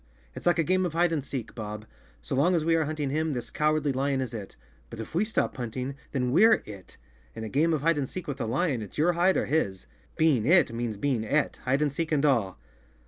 [0.35, 1.85] It's like a game of hide and seek, Bob.
[2.23, 4.55] So long as we are hunting him, this Cowardly Lion is it.
[4.89, 6.97] But if we stop hunting, then we're it.
[7.35, 9.85] In a game of hide and seek with a lion, it's your hide or his.
[10.17, 12.57] Being it, means being et, hide and seek and all!"